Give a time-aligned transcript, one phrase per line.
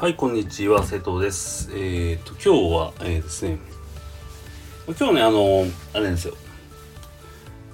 [0.00, 1.68] はい、こんにちは、瀬戸です。
[1.74, 3.58] えっ、ー、と、今日は、えー、ですね、
[4.86, 6.34] 今日ね、あの、あれですよ。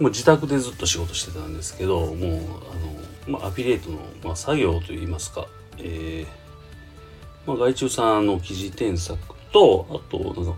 [0.01, 5.47] もう自宅でずっと仕事してたんですけど、もう、あの、まあ、アフィリエイトの、まあ、作業といいますか、
[5.79, 9.17] えー、まあ、外注さんの記事添削
[9.53, 10.57] と、あと、なんか、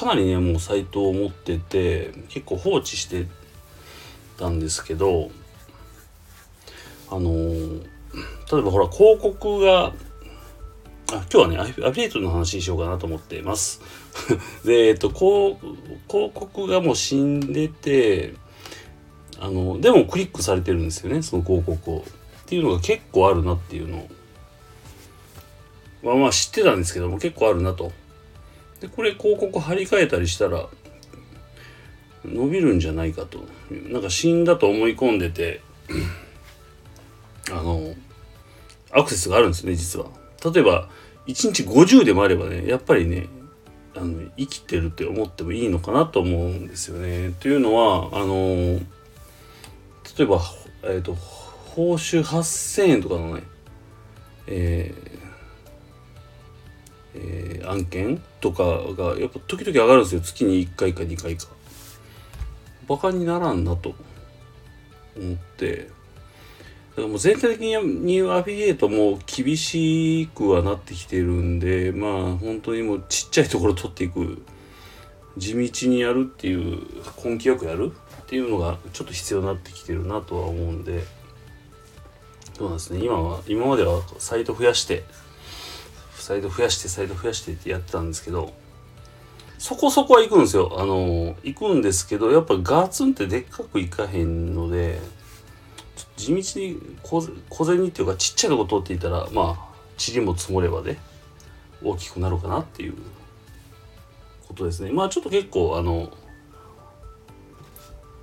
[0.00, 3.28] かなりね、もうサイトを持ってて、結構放置して
[4.36, 5.30] たんですけど、
[7.10, 7.30] あの
[8.50, 9.92] 例えばほら、広告が、
[11.10, 13.80] あ今日はね、アフィリエイトの話にしようかなと思っています。
[14.62, 15.56] で、えっと、広
[16.06, 18.34] 告がもう死んでて、
[19.40, 21.98] あの、でもクリックされてるんですよね、その広告を。
[22.00, 22.02] っ
[22.44, 24.08] ていうのが結構あるなっていうのを。
[26.02, 27.90] まあまあ知ってたんですけども、結構あるなと。
[28.80, 30.68] で、これ広告貼り替えたりしたら、
[32.22, 33.46] 伸びるんじゃないかと。
[33.70, 35.62] なんか死んだと思い込んでて、
[37.50, 37.94] あの、
[38.90, 40.27] アクセスがあるんですね、実は。
[40.44, 40.88] 例えば、
[41.26, 43.28] 1日50でもあればね、やっぱりね、
[43.94, 47.34] あの生きてるって思ってもいいのかなと思うんですよね。
[47.40, 48.34] というのは、あの、
[50.16, 50.40] 例えば、
[50.84, 53.42] え、ー、と、報酬8000円とかのね、
[54.46, 55.18] えー
[57.14, 60.20] えー、案件とかがやっぱ時々上がるんですよ。
[60.20, 61.46] 月に1回か2回か。
[62.88, 63.94] バカにならんなと
[65.16, 65.90] 思って。
[66.98, 74.42] だからもう全体的にアフィリエイトも厳しくはなってきてるんでまあ本当にもうちっちゃいところ取っていく。
[75.36, 76.82] 地道にやるっていう
[77.24, 81.04] 根気よくやるっていうのがちょっと必要になってきてるなとは思うんで。
[82.56, 83.04] そうなんですね。
[83.04, 85.04] 今は今まではサイト増やして
[86.16, 88.52] サイト増やしてサイト増やしてってやってたんですけど
[89.58, 90.74] そこそこは行くんですよ。
[90.76, 94.98] あの行くんですけどやっぱガツンってでっかくいかへんので
[96.18, 97.20] 地道に小
[97.64, 100.98] 銭っていうかちっちゃいとこ通っていたらまあ塵も積もれば、ね、
[101.82, 102.94] 大きくなるかなっていう
[104.46, 104.90] ことですね。
[104.90, 106.10] まあちょっと結構あの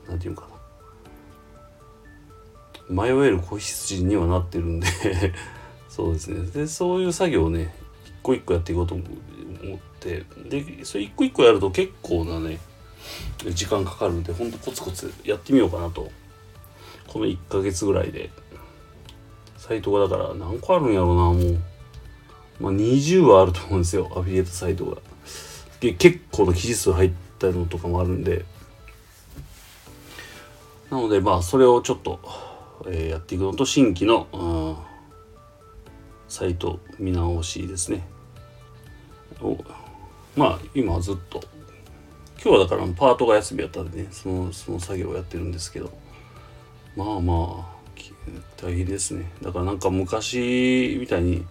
[0.09, 0.55] なんていうかな。
[2.87, 4.87] 迷える子羊にはなってるんで
[5.89, 6.45] そうですね。
[6.51, 7.73] でそういう作業をね
[8.05, 9.07] 一個一個やっていこうと思っ
[9.99, 10.25] て。
[10.49, 12.59] でそれ一個一個やると結構なね
[13.49, 16.11] 時間かかるんでほんとコツコツやってみようかなと
[17.07, 18.29] この1ヶ月ぐらいで。
[19.57, 21.59] サイトがだから何個あるんやろうなもう。
[22.59, 24.97] まあ20はあると思うんですよアフィリエイトサイトが。
[25.79, 28.45] 結構な記事数入ったのとかもあるんで。
[30.91, 32.19] なのでまあそれをちょっと、
[32.85, 34.75] えー、やっていくのと新規の、うん、
[36.29, 38.07] サイト見直しですね。
[39.41, 39.57] を
[40.35, 41.41] まあ今はずっと。
[42.43, 46.04] 今日はだからパートが休みやったんでねそのその作業をやってるんですけど。
[46.95, 47.75] まあまあ
[48.57, 49.29] 大変ですね。
[49.41, 51.45] だからなんか昔みたいに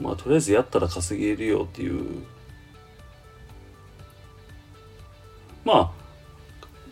[0.00, 2.22] まあとりあえずやったら稼げるよっていう。
[5.64, 5.90] まあ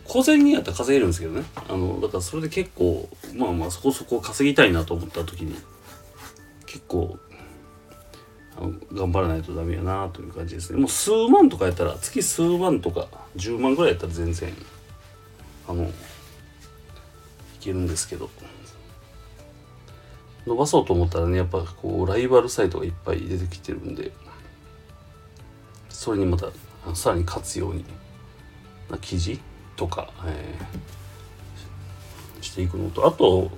[0.05, 1.43] 小銭やったら稼げるんですけどね。
[1.55, 5.55] あのだからそれで結構まあまあそこそこ稼ぎたいなと思った時に
[6.65, 7.19] 結構
[8.57, 10.79] あの頑張らないとダメやなという感じですね。
[10.79, 14.53] もう数万とかやったら月数万とか10万ぐらいやったら全然
[15.67, 15.91] あの
[17.67, 18.29] けるんですけど。
[20.45, 24.11] 伸ばそうと思ったらねやっぱこうライバルサイトがいっぱい出てきてるんで。
[25.89, 26.47] それにまた
[26.93, 27.83] さらに勝つように
[28.89, 29.39] な記事
[29.75, 33.05] とか、えー、していくのと。
[33.05, 33.51] あと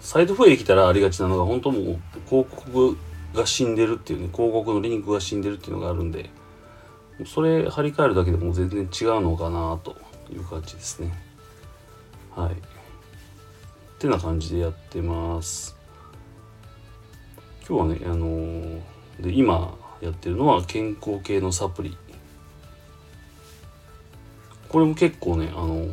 [0.00, 1.82] サイト増えてきたらありがちなのが本当もう
[2.26, 2.96] 広告
[3.34, 6.30] が死んでるっていうね広告のリンクが死んでるっていうのがあるんで。
[7.26, 9.94] それ貼り替えるだけでも全然違うのかなと
[10.32, 11.12] いう感じですね。
[12.34, 12.79] はい。
[14.00, 15.76] ってな感じでやってます。
[17.68, 18.80] 今日はねあのー、
[19.20, 21.94] で今やってるのは健康系のサプリ。
[24.70, 25.88] これも結構ねあの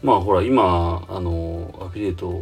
[0.00, 2.40] まあほら今あのアフィリエイト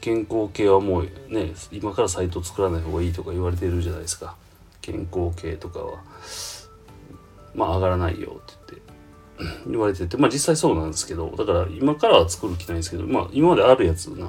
[0.00, 4.34] 健康系はもうね今からサイト作らない方がいいとか言われてるじゃないですか。
[4.80, 6.02] 健康系とかは。
[7.54, 8.93] まあ上がらないよって言って。
[9.66, 14.28] 言われててまあ実際そうなんですけどだから今からは作る気ないんですけどまあ今まであるやつな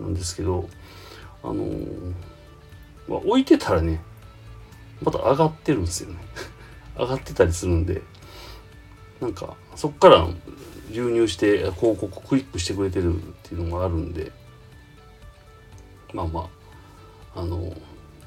[0.00, 0.68] なんですけど
[1.42, 2.14] あのー、
[3.08, 4.00] まあ、置いてたらね
[5.02, 6.18] また上がってるんですよね。
[6.98, 8.02] 上がってたりするんで
[9.20, 10.26] なんかそっから
[10.90, 14.32] 流入して広告クリックしてくれてるっていうのがあるんで
[16.12, 16.48] まあま
[17.34, 17.72] ああの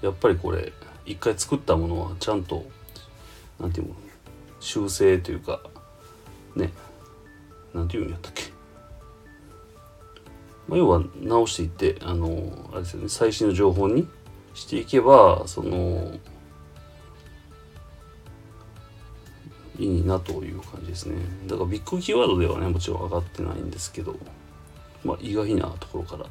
[0.02, 0.72] やっぱりこれ
[1.06, 2.66] 一回作ったものはちゃんと
[3.60, 3.96] 何て言うの
[4.62, 5.62] 修正というか
[6.56, 6.72] ね。
[7.74, 8.44] なんていうんやったっけ、
[10.68, 13.10] まあ、要は直していってあのあれですよね。
[13.10, 14.08] 最新の情報に
[14.54, 16.18] していけばその
[19.80, 21.16] いいなという感じですね。
[21.48, 24.16] だからビッグキーワードではねもちろん上がってないんですけど
[25.04, 26.26] まあ意外なところから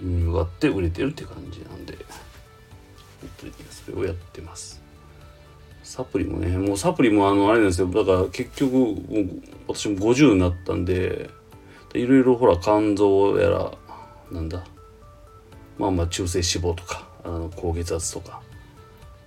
[0.00, 1.96] 輸入があって売れてるって感じなんで
[3.20, 4.85] 本当にそれをやってます。
[5.86, 7.86] サプリもねもうサプリもあのあれなんですよ。
[7.86, 8.96] だから結局もう
[9.68, 11.30] 私も50になったんで
[11.94, 13.70] いろいろほら肝臓やら
[14.32, 14.64] なんだ
[15.78, 18.42] まあまあ中性脂肪とかあの高血圧とか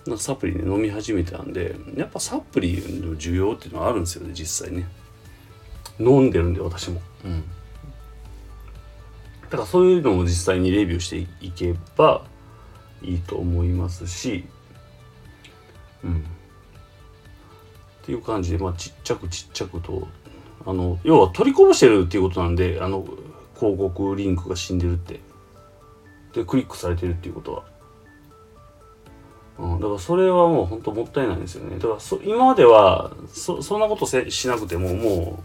[0.05, 4.85] なサプリね飲み始めたんでやっぱサプリの需要っていうのはあるんですよね実際ね。
[5.97, 7.01] 飲んでるんで私も。
[7.23, 7.43] うん。
[9.43, 12.25] だからそういうのも実際にレビューしていけば
[13.01, 14.43] いいと思いますし
[16.03, 16.25] うん
[18.09, 20.07] ていう感じでまあちっちゃくちっちゃくと
[20.65, 23.05] あの要は取りこぼしてるっていうことなんであの
[23.55, 25.19] 広告リンクが死んでるって。
[26.33, 27.63] でクリックされてるっていうことは。
[29.57, 31.77] うん、だからそれはもう本当もったいないですよね。
[31.77, 35.43] だからそ今まではそそんなことせしなくてもも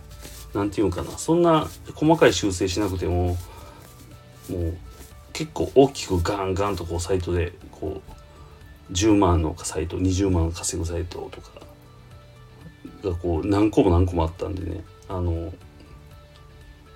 [0.55, 1.11] う何て言うんかな。
[1.19, 3.37] そんな細かい修正しなくても
[4.49, 4.77] もう
[5.33, 8.01] 結構大きくガンガンとこうサイトでこ
[8.89, 11.51] う10万のサイト20万稼ぐサイトとか。
[13.05, 14.85] がこう何個も何個もあったんでね。
[15.09, 15.53] あの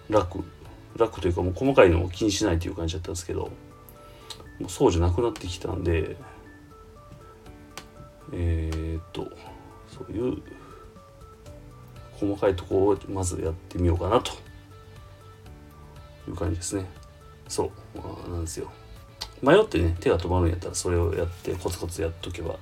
[0.09, 0.43] 楽
[0.97, 3.51] 楽というかもう細かいのを気にしないという感じだったんですけど
[4.59, 6.17] もうそうじゃなくなってきたんで
[8.33, 9.31] えー、っと
[9.87, 10.43] そういう
[12.15, 14.33] 細かいとこをまずやってみようかなと。
[16.29, 16.85] いう感じですね。
[17.49, 17.71] そ
[18.27, 18.71] うなんですよ。
[19.43, 22.57] 迷ってね手が止まるんやったらそれをやってコツコツやっとけば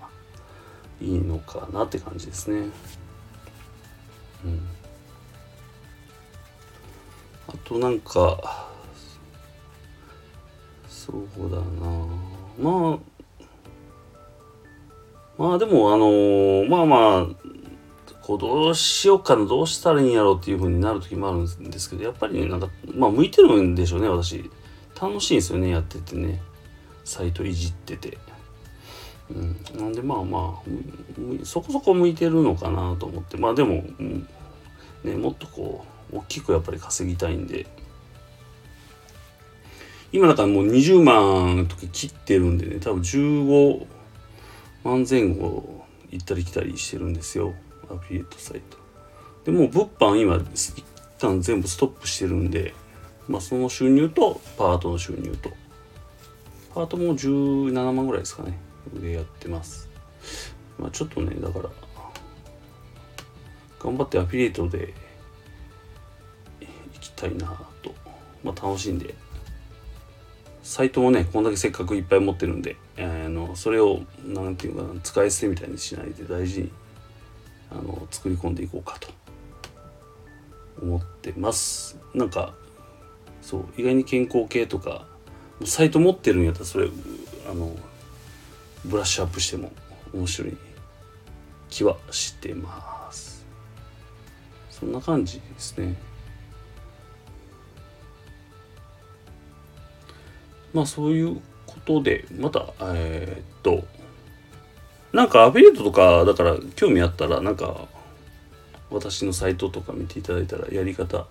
[1.01, 2.69] いいのかなって感じですね。
[7.49, 8.69] あとなんか
[10.88, 11.62] そうだな。
[12.59, 12.99] まあ
[15.38, 17.27] まあでもあのー、まあまあ
[18.23, 24.50] こうどうしようかなどうしたらいいんやろうっていう風になる時もあるんですけどやっぱりねなんかまあ向いてるんでしょうね私。
[25.00, 26.41] 楽しいんですよねやっててね。
[27.05, 28.19] サイトいじってて。
[29.31, 29.81] うん。
[29.81, 33.37] なんでまあまあそこそこ向いてるのかなと思って。
[33.37, 34.28] まあでも、うん、
[35.05, 37.67] ねもっとこう大きくやっぱり稼ぎたいんで。
[40.12, 42.78] 今だからもう20万とか切ってるんでね。
[42.81, 43.87] 多分15
[44.84, 47.55] 万前後行ったり来たりしてるんですよ。
[47.90, 48.78] アフィリエイトサイト。
[49.44, 50.84] でもう物販今一
[51.19, 52.75] 旦全部ストップしてるんで。
[53.28, 55.50] まあその収入とパートの収入と。
[56.75, 58.58] パートも17万ぐらいですかね。
[58.94, 59.88] でやってます。
[60.79, 61.71] まあちょっとねだから
[63.81, 64.94] 頑張ってアフィリエイトで
[66.61, 66.69] 行
[67.00, 67.47] きたいな
[67.83, 67.94] と。
[68.43, 69.15] まあ楽しんで。
[70.62, 76.73] サイトもねこんだけせっかくいっぱい持ってるんで、えー、のそれを何て言うかな使い捨てみたいにしないで大事に
[77.71, 79.09] あの作り込んでいこうかと。
[80.81, 81.99] 思ってます。
[82.15, 82.55] なんか
[83.41, 85.06] そう意外に健康系とか
[85.65, 86.88] サイト持ってるんやったらそれ
[87.50, 87.75] あの
[88.87, 89.71] ブラッシュアップしても
[90.15, 90.56] 面白い
[91.69, 93.44] 気はしてます。
[94.71, 95.97] そんな感じですね。
[100.73, 103.85] まあそういうことで、また、えー、っと、
[105.12, 107.88] なんかアフィリエイトとか、だから興味あったら、なんか
[108.90, 111.26] 私のサイトとか見ていただいたらやり方、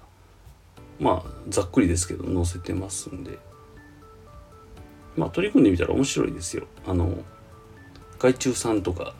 [0.99, 3.37] まあざっくりですけど載せてますんで、
[5.15, 6.65] まあ取り組んでみたら面白いですよ。
[6.87, 7.15] あの、
[8.19, 9.13] 外注さんとか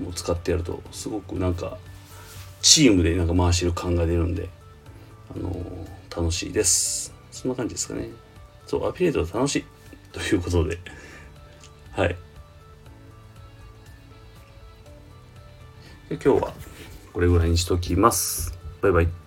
[0.00, 1.78] も使ってやると、すごくなんか
[2.62, 4.48] チームでなんか回してる感が出るんで、
[5.34, 5.54] あの
[6.14, 7.12] 楽しいです。
[7.30, 8.08] そんな感じですかね。
[8.66, 9.64] そう、アフィリエイトは楽しい。
[10.12, 10.78] ということで、
[11.92, 12.16] はい。
[16.08, 16.54] で今日は
[17.12, 18.58] これぐらいにしときます。
[18.80, 19.23] バイバイ。